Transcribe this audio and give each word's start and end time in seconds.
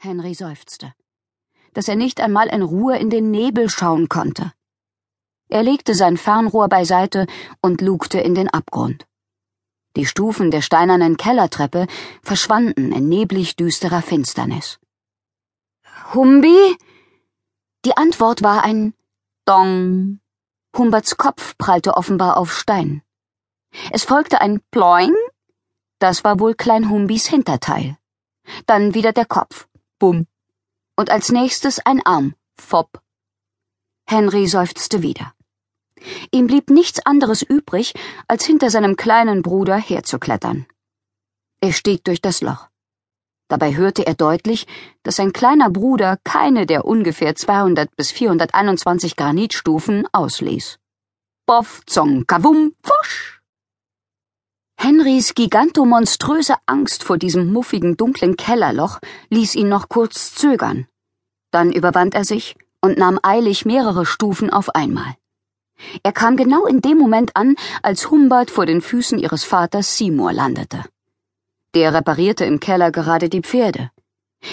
Henry 0.00 0.34
seufzte, 0.34 0.94
dass 1.74 1.88
er 1.88 1.96
nicht 1.96 2.20
einmal 2.20 2.46
in 2.48 2.62
Ruhe 2.62 2.96
in 2.98 3.10
den 3.10 3.32
Nebel 3.32 3.68
schauen 3.68 4.08
konnte. 4.08 4.52
Er 5.48 5.64
legte 5.64 5.94
sein 5.94 6.16
Fernrohr 6.16 6.68
beiseite 6.68 7.26
und 7.62 7.80
lugte 7.80 8.20
in 8.20 8.36
den 8.36 8.48
Abgrund. 8.48 9.06
Die 9.96 10.06
Stufen 10.06 10.52
der 10.52 10.62
steinernen 10.62 11.16
Kellertreppe 11.16 11.88
verschwanden 12.22 12.92
in 12.92 13.08
neblig 13.08 13.56
düsterer 13.56 14.02
Finsternis. 14.02 14.78
Humbi? 16.14 16.76
Die 17.84 17.96
Antwort 17.96 18.42
war 18.42 18.62
ein 18.62 18.94
Dong. 19.46 20.20
Humberts 20.76 21.16
Kopf 21.16 21.58
prallte 21.58 21.96
offenbar 21.96 22.36
auf 22.36 22.52
Stein. 22.52 23.02
Es 23.90 24.04
folgte 24.04 24.40
ein 24.40 24.60
Ploing. 24.70 25.14
Das 25.98 26.22
war 26.22 26.38
wohl 26.38 26.54
Klein 26.54 26.88
Humbis 26.88 27.26
Hinterteil. 27.26 27.96
Dann 28.66 28.94
wieder 28.94 29.12
der 29.12 29.26
Kopf. 29.26 29.67
Bumm. 29.98 30.26
Und 30.96 31.10
als 31.10 31.30
nächstes 31.30 31.80
ein 31.80 32.04
Arm. 32.04 32.34
Fopp. 32.56 33.02
Henry 34.06 34.46
seufzte 34.46 35.02
wieder. 35.02 35.34
Ihm 36.30 36.46
blieb 36.46 36.70
nichts 36.70 37.04
anderes 37.04 37.42
übrig, 37.42 37.94
als 38.28 38.44
hinter 38.44 38.70
seinem 38.70 38.96
kleinen 38.96 39.42
Bruder 39.42 39.76
herzuklettern. 39.76 40.66
Er 41.60 41.72
stieg 41.72 42.04
durch 42.04 42.20
das 42.20 42.40
Loch. 42.40 42.68
Dabei 43.48 43.76
hörte 43.76 44.06
er 44.06 44.14
deutlich, 44.14 44.66
dass 45.02 45.16
sein 45.16 45.32
kleiner 45.32 45.70
Bruder 45.70 46.18
keine 46.22 46.66
der 46.66 46.84
ungefähr 46.84 47.34
200 47.34 47.96
bis 47.96 48.12
421 48.12 49.16
Granitstufen 49.16 50.06
ausließ. 50.12 50.78
Boff, 51.46 51.80
zong, 51.86 52.26
kavum, 52.26 52.74
fusch! 52.82 53.37
Henrys 54.80 55.34
gigantomonströse 55.34 56.54
Angst 56.66 57.02
vor 57.02 57.18
diesem 57.18 57.52
muffigen, 57.52 57.96
dunklen 57.96 58.36
Kellerloch 58.36 59.00
ließ 59.28 59.56
ihn 59.56 59.68
noch 59.68 59.88
kurz 59.88 60.36
zögern. 60.36 60.86
Dann 61.50 61.72
überwand 61.72 62.14
er 62.14 62.24
sich 62.24 62.54
und 62.80 62.96
nahm 62.96 63.18
eilig 63.24 63.64
mehrere 63.64 64.06
Stufen 64.06 64.50
auf 64.50 64.76
einmal. 64.76 65.16
Er 66.04 66.12
kam 66.12 66.36
genau 66.36 66.64
in 66.64 66.80
dem 66.80 66.96
Moment 66.96 67.34
an, 67.34 67.56
als 67.82 68.08
Humbert 68.10 68.52
vor 68.52 68.66
den 68.66 68.80
Füßen 68.80 69.18
ihres 69.18 69.42
Vaters 69.42 69.98
Seymour 69.98 70.32
landete. 70.32 70.84
Der 71.74 71.92
reparierte 71.92 72.44
im 72.44 72.60
Keller 72.60 72.92
gerade 72.92 73.28
die 73.28 73.42
Pferde. 73.42 73.90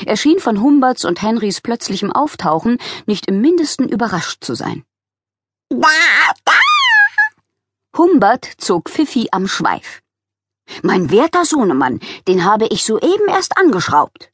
Er 0.08 0.18
schien 0.18 0.40
von 0.40 0.60
Humberts 0.60 1.06
und 1.06 1.22
Henrys 1.22 1.62
plötzlichem 1.62 2.12
Auftauchen 2.12 2.80
nicht 3.06 3.28
im 3.28 3.42
mindesten 3.42 3.88
überrascht 3.88 4.44
zu 4.44 4.56
sein. 4.56 4.86
Da, 5.70 5.88
da! 6.46 6.54
Humbert 7.96 8.50
zog 8.58 8.90
Pfiffi 8.90 9.28
am 9.32 9.48
Schweif. 9.48 10.02
Mein 10.84 11.12
werter 11.12 11.46
Sohnemann, 11.46 12.00
den 12.28 12.44
habe 12.44 12.68
ich 12.68 12.84
soeben 12.84 13.28
erst 13.28 13.58
angeschraubt. 13.58 14.32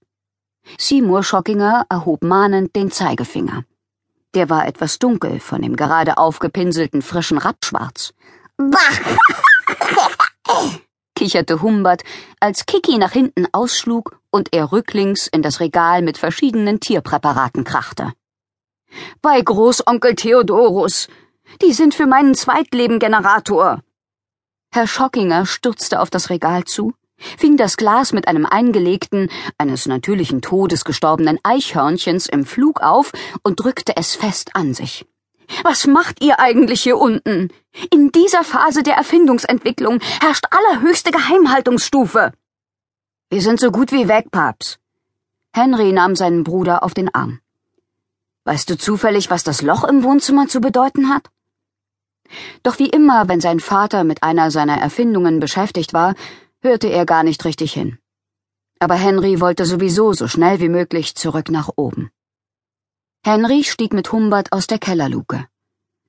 Seymour 0.78 1.24
Schockinger 1.24 1.86
erhob 1.90 2.24
mahnend 2.24 2.76
den 2.76 2.92
Zeigefinger. 2.92 3.64
Der 4.34 4.50
war 4.50 4.68
etwas 4.68 5.00
dunkel 5.00 5.40
von 5.40 5.62
dem 5.62 5.76
gerade 5.76 6.18
aufgepinselten 6.18 7.02
frischen 7.02 7.38
Rappschwarz. 7.38 8.14
Bah! 8.58 8.78
kicherte 11.22 11.62
Humbert, 11.62 12.02
als 12.40 12.66
Kiki 12.66 12.98
nach 12.98 13.12
hinten 13.12 13.46
ausschlug 13.52 14.20
und 14.32 14.54
er 14.54 14.72
rücklings 14.72 15.28
in 15.28 15.44
das 15.44 15.60
Regal 15.60 16.02
mit 16.02 16.18
verschiedenen 16.18 16.80
Tierpräparaten 16.80 17.64
krachte. 17.64 18.12
Bei 19.22 19.40
Großonkel 19.40 20.16
Theodorus. 20.16 21.10
Die 21.62 21.74
sind 21.74 21.94
für 21.94 22.08
meinen 22.08 22.34
Zweitlebengenerator. 22.34 23.84
Herr 24.74 24.88
Schockinger 24.88 25.46
stürzte 25.46 26.00
auf 26.00 26.10
das 26.10 26.30
Regal 26.30 26.64
zu, 26.64 26.94
fing 27.18 27.58
das 27.58 27.76
Glas 27.76 28.14
mit 28.14 28.30
einem 28.30 28.46
eingelegten, 28.46 29.30
eines 29.58 29.86
natürlichen 29.86 30.42
Todes 30.42 30.86
gestorbenen 30.86 31.40
Eichhörnchens 31.44 32.28
im 32.28 32.46
Flug 32.46 32.80
auf 32.82 33.12
und 33.44 33.60
drückte 33.60 33.98
es 33.98 34.16
fest 34.16 34.56
an 34.56 34.74
sich. 34.74 35.06
Was 35.64 35.88
macht 35.88 36.24
ihr 36.24 36.40
eigentlich 36.40 36.84
hier 36.84 36.98
unten? 36.98 37.50
In 37.92 38.14
dieser 38.14 38.46
Phase 38.46 38.82
der 38.82 38.96
Erfindungsentwicklung 38.96 40.00
herrscht 40.22 40.46
allerhöchste 40.52 41.12
Geheimhaltungsstufe. 41.12 42.32
Wir 43.30 43.42
sind 43.42 43.60
so 43.60 43.72
gut 43.72 43.92
wie 43.92 44.08
weg, 44.08 44.32
Paps. 44.32 44.80
Henry 45.54 45.92
nahm 45.92 46.16
seinen 46.16 46.46
Bruder 46.46 46.84
auf 46.84 46.94
den 46.94 47.14
Arm. 47.14 47.42
Weißt 48.46 48.70
du 48.70 48.78
zufällig, 48.78 49.30
was 49.30 49.44
das 49.44 49.62
Loch 49.62 49.84
im 49.84 50.04
Wohnzimmer 50.04 50.48
zu 50.48 50.62
bedeuten 50.62 51.10
hat? 51.10 51.30
Doch 52.64 52.80
wie 52.80 52.90
immer, 52.90 53.28
wenn 53.28 53.42
sein 53.42 53.60
Vater 53.60 54.04
mit 54.04 54.24
einer 54.24 54.52
seiner 54.52 54.78
Erfindungen 54.78 55.40
beschäftigt 55.40 55.94
war, 55.94 56.16
hörte 56.62 56.88
er 56.88 57.06
gar 57.06 57.24
nicht 57.24 57.44
richtig 57.46 57.74
hin. 57.74 57.98
Aber 58.80 58.96
Henry 58.96 59.40
wollte 59.40 59.66
sowieso 59.66 60.14
so 60.14 60.28
schnell 60.28 60.60
wie 60.60 60.70
möglich 60.70 61.16
zurück 61.16 61.50
nach 61.50 61.70
oben. 61.76 62.12
Henry 63.24 63.64
stieg 63.64 63.94
mit 63.94 64.12
Humbert 64.12 64.52
aus 64.52 64.68
der 64.68 64.80
Kellerluke. 64.80 65.48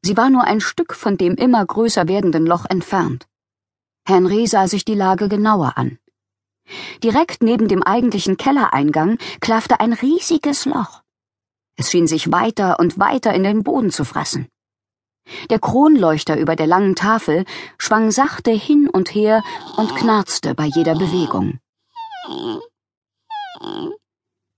Sie 0.01 0.17
war 0.17 0.31
nur 0.31 0.45
ein 0.45 0.61
Stück 0.61 0.95
von 0.95 1.17
dem 1.17 1.35
immer 1.35 1.65
größer 1.65 2.09
werdenden 2.09 2.47
Loch 2.47 2.65
entfernt. 2.69 3.29
Henry 4.07 4.47
sah 4.47 4.67
sich 4.67 4.85
die 4.85 4.95
Lage 4.95 5.29
genauer 5.29 5.77
an. 5.77 5.99
Direkt 7.03 7.43
neben 7.43 7.69
dem 7.69 7.83
eigentlichen 7.83 8.37
Kellereingang 8.37 9.19
klaffte 9.41 9.81
ein 9.81 9.93
riesiges 9.93 10.65
Loch. 10.65 11.03
Es 11.77 11.91
schien 11.91 12.07
sich 12.07 12.33
weiter 12.33 12.79
und 12.79 12.99
weiter 12.99 13.33
in 13.35 13.45
den 13.45 13.63
Boden 13.63 13.91
zu 13.91 14.05
fressen. 14.05 14.49
Der 15.51 15.59
Kronleuchter 15.59 16.39
über 16.39 16.57
der 16.57 16.67
langen 16.67 16.95
Tafel 16.95 17.45
schwang 17.79 18.11
sachte 18.11 18.51
hin 18.51 18.89
und 18.89 19.15
her 19.15 19.43
und 19.77 19.95
knarzte 19.97 20.55
bei 20.55 20.67
jeder 20.67 20.95
Bewegung. 20.95 21.59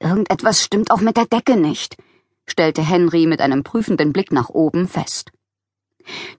Irgendetwas 0.01 0.63
stimmt 0.63 0.91
auch 0.91 1.01
mit 1.01 1.17
der 1.17 1.27
Decke 1.27 1.57
nicht, 1.57 1.97
stellte 2.47 2.83
Henry 2.83 3.27
mit 3.27 3.41
einem 3.41 3.63
prüfenden 3.63 4.13
Blick 4.13 4.33
nach 4.33 4.51
oben 4.51 4.89
fest. 4.89 5.33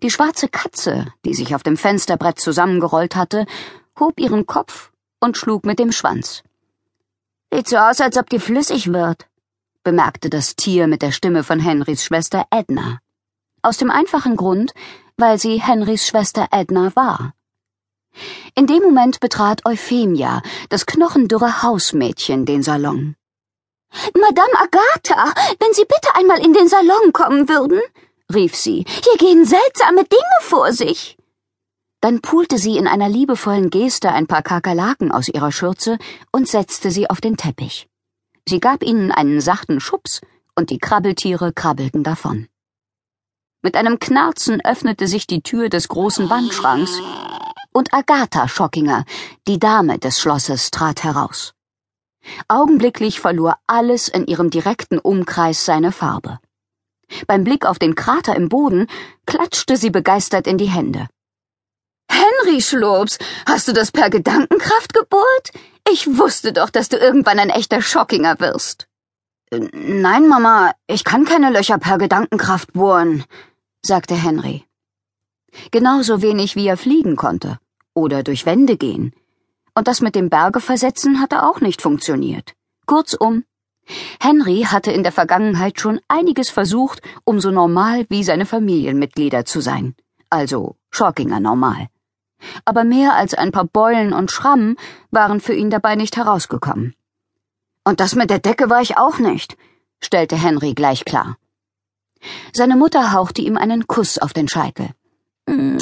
Die 0.03 0.11
schwarze 0.11 0.47
Katze, 0.47 1.11
die 1.25 1.33
sich 1.33 1.55
auf 1.55 1.63
dem 1.63 1.77
Fensterbrett 1.77 2.39
zusammengerollt 2.39 3.15
hatte, 3.15 3.45
hob 3.99 4.19
ihren 4.19 4.45
Kopf 4.45 4.91
und 5.19 5.37
schlug 5.37 5.65
mit 5.65 5.79
dem 5.79 5.91
Schwanz. 5.91 6.43
Sieht 7.51 7.69
so 7.69 7.77
aus, 7.77 8.01
als 8.01 8.17
ob 8.17 8.29
die 8.29 8.39
flüssig 8.39 8.93
wird, 8.93 9.27
bemerkte 9.83 10.29
das 10.29 10.55
Tier 10.55 10.87
mit 10.87 11.01
der 11.01 11.11
Stimme 11.11 11.43
von 11.43 11.59
Henrys 11.59 12.03
Schwester 12.03 12.45
Edna. 12.51 12.99
Aus 13.65 13.77
dem 13.77 13.89
einfachen 13.89 14.35
Grund, 14.35 14.75
weil 15.17 15.39
sie 15.39 15.59
Henrys 15.59 16.05
Schwester 16.05 16.49
Edna 16.51 16.95
war. 16.95 17.33
In 18.53 18.67
dem 18.67 18.83
Moment 18.83 19.19
betrat 19.19 19.65
Euphemia, 19.65 20.43
das 20.69 20.85
knochendürre 20.85 21.63
Hausmädchen, 21.63 22.45
den 22.45 22.61
Salon. 22.61 23.15
Madame 24.13 24.53
Agatha, 24.59 25.33
wenn 25.57 25.73
Sie 25.73 25.81
bitte 25.81 26.13
einmal 26.13 26.45
in 26.45 26.53
den 26.53 26.67
Salon 26.67 27.11
kommen 27.11 27.49
würden, 27.49 27.81
rief 28.31 28.55
sie, 28.55 28.85
hier 28.87 29.17
gehen 29.17 29.45
seltsame 29.45 30.03
Dinge 30.03 30.37
vor 30.41 30.71
sich. 30.71 31.17
Dann 32.01 32.21
pulte 32.21 32.59
sie 32.59 32.77
in 32.77 32.87
einer 32.87 33.09
liebevollen 33.09 33.71
Geste 33.71 34.11
ein 34.11 34.27
paar 34.27 34.43
Kakerlaken 34.43 35.11
aus 35.11 35.27
ihrer 35.27 35.51
Schürze 35.51 35.97
und 36.31 36.47
setzte 36.47 36.91
sie 36.91 37.09
auf 37.09 37.19
den 37.19 37.35
Teppich. 37.35 37.87
Sie 38.47 38.59
gab 38.59 38.83
ihnen 38.83 39.11
einen 39.11 39.41
sachten 39.41 39.79
Schubs, 39.79 40.21
und 40.55 40.69
die 40.69 40.77
Krabbeltiere 40.77 41.51
krabbelten 41.51 42.03
davon. 42.03 42.47
Mit 43.65 43.75
einem 43.75 43.97
Knarzen 43.97 44.63
öffnete 44.63 45.07
sich 45.07 45.25
die 45.25 45.41
Tür 45.41 45.69
des 45.69 45.87
großen 45.87 46.29
Wandschranks, 46.29 47.01
und 47.73 47.95
Agatha 47.95 48.47
Schockinger, 48.47 49.05
die 49.47 49.57
Dame 49.57 49.97
des 49.97 50.19
Schlosses, 50.19 50.69
trat 50.69 51.03
heraus. 51.03 51.55
Augenblicklich 52.47 53.19
verlor 53.19 53.57
alles 53.65 54.07
in 54.07 54.27
ihrem 54.27 54.51
direkten 54.51 54.99
Umkreis 54.99 55.65
seine 55.65 55.91
Farbe. 55.91 56.37
Beim 57.25 57.43
Blick 57.43 57.65
auf 57.65 57.79
den 57.79 57.95
Krater 57.95 58.35
im 58.35 58.49
Boden 58.49 58.85
klatschte 59.25 59.77
sie 59.77 59.89
begeistert 59.89 60.45
in 60.45 60.59
die 60.59 60.69
Hände. 60.69 61.07
Henry 62.07 62.61
Schlobs, 62.61 63.17
hast 63.47 63.67
du 63.67 63.73
das 63.73 63.91
per 63.91 64.11
Gedankenkraft 64.11 64.93
gebohrt? 64.93 65.49
Ich 65.91 66.05
wusste 66.19 66.53
doch, 66.53 66.69
dass 66.69 66.87
du 66.87 66.97
irgendwann 66.97 67.39
ein 67.39 67.49
echter 67.49 67.81
Schockinger 67.81 68.39
wirst. 68.39 68.87
Nein, 69.51 70.27
Mama, 70.27 70.73
ich 70.85 71.03
kann 71.03 71.25
keine 71.25 71.49
Löcher 71.49 71.79
per 71.79 71.97
Gedankenkraft 71.97 72.73
bohren, 72.73 73.23
sagte 73.85 74.15
Henry. 74.15 74.63
Genauso 75.71 76.21
wenig 76.21 76.55
wie 76.55 76.67
er 76.67 76.77
fliegen 76.77 77.15
konnte 77.15 77.59
oder 77.93 78.23
durch 78.23 78.45
Wände 78.45 78.77
gehen. 78.77 79.13
Und 79.73 79.87
das 79.87 80.01
mit 80.01 80.15
dem 80.15 80.29
Berge 80.29 80.59
versetzen 80.59 81.19
hatte 81.21 81.43
auch 81.43 81.61
nicht 81.61 81.81
funktioniert. 81.81 82.53
Kurzum, 82.85 83.43
Henry 84.19 84.63
hatte 84.63 84.91
in 84.91 85.03
der 85.03 85.11
Vergangenheit 85.11 85.79
schon 85.79 85.99
einiges 86.07 86.49
versucht, 86.49 87.01
um 87.23 87.39
so 87.39 87.51
normal 87.51 88.05
wie 88.09 88.23
seine 88.23 88.45
Familienmitglieder 88.45 89.45
zu 89.45 89.61
sein. 89.61 89.95
Also 90.29 90.75
Schockinger 90.91 91.39
normal. 91.39 91.87
Aber 92.65 92.83
mehr 92.83 93.15
als 93.15 93.33
ein 93.33 93.51
paar 93.51 93.65
Beulen 93.65 94.13
und 94.13 94.31
Schrammen 94.31 94.75
waren 95.11 95.39
für 95.39 95.53
ihn 95.53 95.69
dabei 95.69 95.95
nicht 95.95 96.17
herausgekommen. 96.17 96.95
Und 97.83 97.99
das 97.99 98.15
mit 98.15 98.29
der 98.29 98.39
Decke 98.39 98.69
war 98.69 98.81
ich 98.81 98.97
auch 98.97 99.19
nicht, 99.19 99.57
stellte 100.01 100.35
Henry 100.35 100.73
gleich 100.73 101.05
klar. 101.05 101.37
Seine 102.53 102.75
Mutter 102.75 103.11
hauchte 103.11 103.41
ihm 103.41 103.57
einen 103.57 103.87
Kuss 103.87 104.17
auf 104.17 104.33
den 104.33 104.47
Scheitel. 104.47 104.89
Mm, 105.47 105.77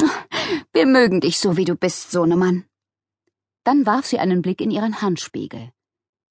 wir 0.72 0.86
mögen 0.86 1.20
dich 1.20 1.38
so, 1.38 1.56
wie 1.56 1.64
du 1.64 1.74
bist, 1.74 2.10
Sohnemann. 2.10 2.64
Dann 3.64 3.86
warf 3.86 4.06
sie 4.06 4.18
einen 4.18 4.42
Blick 4.42 4.60
in 4.60 4.70
ihren 4.70 5.00
Handspiegel. 5.00 5.72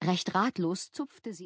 Recht 0.04 0.34
ratlos 0.34 0.92
zupfte 0.92 1.34
sie 1.34 1.42